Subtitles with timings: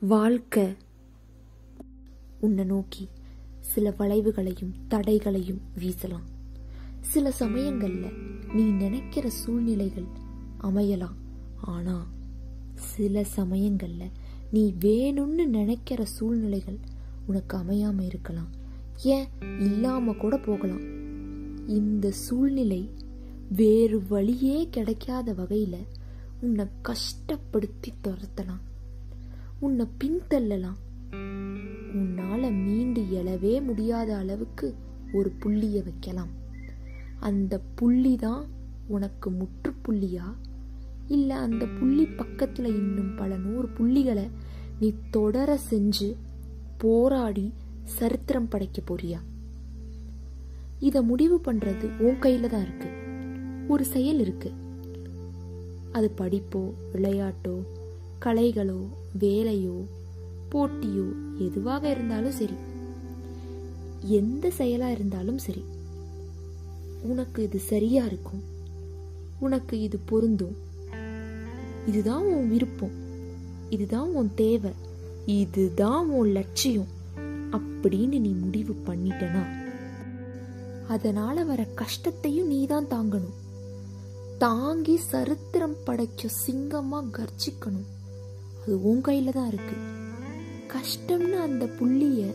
[0.00, 0.76] வாழ்க்கை
[2.40, 3.08] உன்னை நோக்கி
[3.60, 6.26] சில வளைவுகளையும் தடைகளையும் வீசலாம்.
[7.00, 8.12] சில சமயங்கள்ல
[8.52, 10.04] நீ நினைக்கிற சூழ்நிலைகள்
[10.60, 11.14] அமையலாம்.
[11.56, 12.06] ஆனா
[12.74, 14.10] சில சமயங்கள்ல
[14.50, 16.78] நீ வேணும்னு நினைக்கிற சூழ்நிலைகள்
[17.26, 18.48] உனக்கு அமையாம இருக்கலாம்.
[19.04, 19.26] ஏன்?
[19.40, 20.82] இல்லாம கூட போகலாம்.
[21.68, 22.90] இந்த சூழ்நிலை
[23.48, 25.76] வேறு வழியே கிடைக்காத வகையில
[26.40, 28.66] உன்னை கஷ்டப்படுத்தி துரத்தலாம்.
[29.60, 30.78] உன்னை பின்தள்ளலாம்.
[31.94, 34.74] உன்னால மீண்டு எழவே முடியாத அளவுக்கு
[35.12, 36.28] ஒரு புள்ளிய வைக்கலாம்.
[37.20, 38.46] அந்த புள்ளி தான்
[38.86, 40.34] உனக்கு முற்றுப்புள்ளியா?
[41.06, 44.30] இல்ல அந்த புள்ளி பக்கத்துல இன்னும் பல நூறு புள்ளிகளை
[44.80, 46.14] நீ தொடர செஞ்சு
[46.76, 47.52] போராடி
[47.84, 49.18] சரித்திரம் படைக்க போறியா?
[50.78, 52.88] இத முடிவு பண்றது உன் கையில தான் இருக்கு.
[53.68, 54.52] ஒரு செயல் இருக்கு.
[55.92, 57.62] அது படிப்போ விளையாட்டோ
[58.24, 58.86] கலைகளோ
[59.20, 59.84] வேலையோ
[60.50, 62.54] போட்டியோ எதுவாக இருந்தாலும் சரி.
[64.00, 65.64] எந்த செயலா இருந்தாலும் சரி.
[67.02, 68.42] உனக்கு இது சரியா இருக்கும்.
[69.38, 70.56] உனக்கு இது பொருந்தும்.
[71.86, 72.90] இதுதான் உன் விருப்பம்.
[73.70, 74.70] இதுதான் உன் தேவை.
[75.26, 76.86] இதுதான் உன் லட்சியம்.
[77.50, 79.46] அப்படின்னு நீ முடிவு பண்ணிட்டனா?
[80.88, 83.34] அதனால வர கஷ்டத்தையும் நீதான் தாங்கணும்.
[84.38, 87.97] தாங்கி சரித்திரம் படைக்க சிங்கமா கர்ஜிக்கணும்.
[88.68, 89.76] அது உன் கையில தான் இருக்கு.
[90.68, 92.34] கஷ்டம்னு அந்த புள்ளிய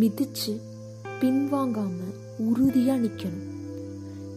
[0.00, 0.60] மிதிச்சு
[1.20, 1.98] பின்வாங்காம
[2.38, 3.48] உறுதியா நிக்கணும்.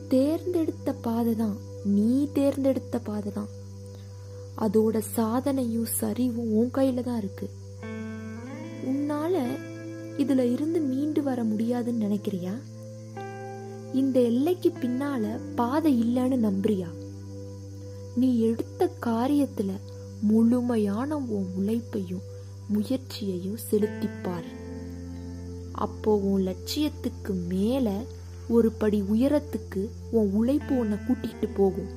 [0.07, 3.47] தேர்ந்தெடுத்த பாதை தான் நீ தேர்ந்தெடுத்த பாதை தான்.
[4.57, 7.49] அதோட சாதனையும் சரிவும் உன் கையில தான் இருக்கு.
[8.85, 9.45] உன்னால
[10.17, 12.55] இதுல இருந்து மீண்டு வர முடியாதுன்னு நினைக்கிறியா?
[13.93, 16.87] இந்த எல்லைக்கு பின்னால பாதை இல்லைன்னு நம்புறியா?
[18.15, 19.71] நீ எடுத்த காரியத்துல
[20.27, 22.25] முழுமையான உன் உழைப்பையும்
[22.67, 24.47] முயற்சியையும் செலுத்திப்பார்.
[25.71, 27.87] அப்போ உன் லட்சியத்துக்கு மேல
[28.49, 29.81] ஒரு படி உயரத்துக்கு
[30.11, 31.91] உன் உழைப்பு உன்னை கூட்டிட்டு போகும்.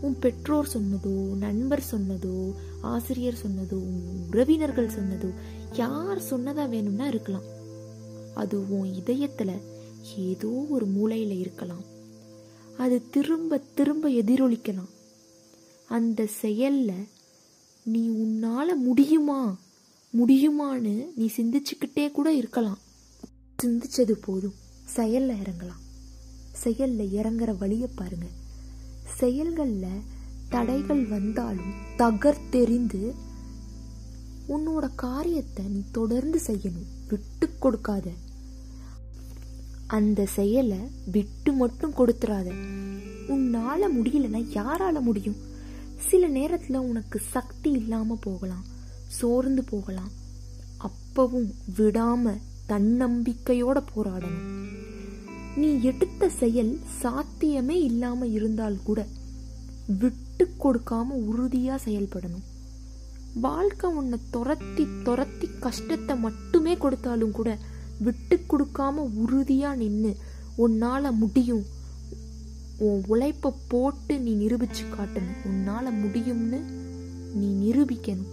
[0.00, 2.34] உன் பெற்றோர் சொன்னதோ நண்பர் சொன்னதோ
[2.80, 5.30] ஆசிரியர் சொன்னதோ உன் உறவினர்கள் சொன்னதோ
[5.72, 7.48] யார் சொன்னதா வேணும்னா இருக்கலாம்.
[8.34, 9.50] அது உன் இதயத்துல
[10.16, 11.84] ஏதோ ஒரு மூலையில இருக்கலாம்.
[12.78, 14.90] அது திரும்ப திரும்ப எதிரொலிக்கலாம்.
[15.90, 16.92] அந்த செயல்ல
[17.84, 19.56] நீ உன்னால முடியுமா?
[20.16, 22.78] முடியுமான்னு நீ சிந்திச்சுக்கிட்டே கூட இருக்கலாம்.
[23.62, 24.54] சிந்திச்சது போதும்.
[24.96, 25.82] செயல்ல இறங்கலாம்.
[26.64, 28.26] செயல்ல இறங்குற வழியை பாருங்க.
[29.20, 29.86] செயல்கள்ல
[30.48, 33.14] தடைகள் வந்தாலும் தகர்த்தெறிந்து
[34.48, 36.86] உன்னோட காரியத்தை நீ தொடர்ந்து செய்யணும்.
[37.08, 38.10] விட்டு கொடுக்காத.
[39.86, 40.78] அந்த செயலை
[41.12, 42.54] விட்டு மட்டும் கொடுத்துறாத.
[43.28, 45.48] உன்னால முடியலன்னா யாரால முடியும்?
[46.08, 48.64] சில நேரத்தில் உனக்கு சக்தி இல்லாமல் போகலாம்
[49.06, 50.10] சோர்ந்து போகலாம்.
[50.88, 52.32] அப்பவும் விடாம
[52.68, 54.48] தன்னம்பிக்கையோட போராடணும்.
[55.56, 59.06] நீ எடுத்த செயல் சாத்தியமே இல்லாம இருந்தால் கூட
[59.98, 62.46] விட்டு கொடுக்காம உறுதியா செயல்படணும்.
[63.34, 67.58] வாழ்க்கை உன்னை துரத்தி துரத்தி கஷ்டத்தை மட்டுமே கொடுத்தாலும் கூட
[67.98, 70.16] விட்டு கொடுக்காம உறுதியா நின்று
[70.58, 71.64] உன்னால முடியும்.
[72.86, 75.40] உன் உழைப்ப போட்டு நீ நிரூபிச்சு காட்டணும்.
[75.44, 76.60] உன்னால் முடியும்னு
[77.40, 78.30] நீ நிரூபிக்கணும்.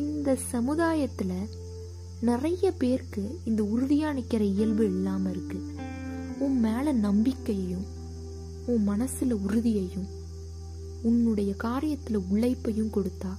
[0.00, 1.38] இந்த சமுதாயத்தில்
[2.20, 5.58] நிறைய பேருக்கு இந்த உறுதியாக நிற்கிற இயல்பு இல்லாமல் இருக்கு.
[6.38, 7.86] உன் மேலே நம்பிக்கையையும்
[8.66, 10.08] உன் மனசில் உறுதியையும்
[11.02, 13.32] உன்னுடைய காரியத்தில் உழைப்பையும் கொடுத்தா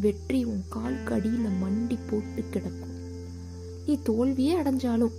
[0.00, 2.94] வெற்றி உன் கால் கடியில் மண்டி போட்டு கிடக்கும்.
[3.86, 5.16] நீ தோல்வியே அடைஞ்சாலும்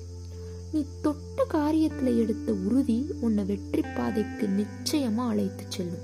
[0.76, 6.02] நீ தொட்ட காரியத்துல எடுத்த உறுதி உன்னை வெற்றி பாதைக்கு நிச்சயமா அழைத்து செல்லும்.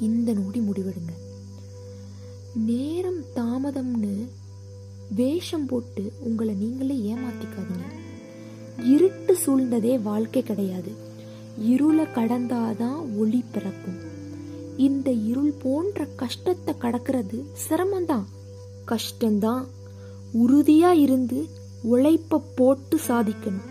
[0.00, 1.12] இந்த நொடி முடிவெடுங்க.
[2.54, 4.28] நேரம் தாமதம்னு
[5.14, 7.98] வேஷம் போட்டு உங்களை நீங்களே ஏமாத்திக்காதீங்க.
[8.84, 10.92] இருட்டு சூழ்ந்ததே வாழ்க்கை கிடையாது.
[11.58, 13.98] இருளை கடந்தாதான் ஒளி பிறக்கும்.
[14.76, 18.24] இந்த இருள் போன்ற கஷ்டத்தை கடக்கிறது சிரமம்தான்.
[18.86, 19.66] கஷ்டம்தான்.
[20.34, 23.68] உறுதியா இருந்து உழைப்ப போட்டு சாதிக்கணும்.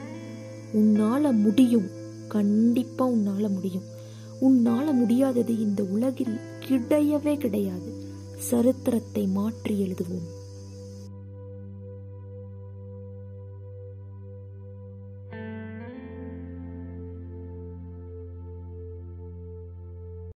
[0.74, 1.90] உன்னால முடியும்.
[2.28, 3.84] கண்டிப்பா உன்னால முடியும்.
[4.42, 7.94] உன்னால முடியாதது இந்த உலகில் கிடையவே கிடையாது.
[8.38, 10.39] சரித்திரத்தை மாற்றி எழுதுவோம்.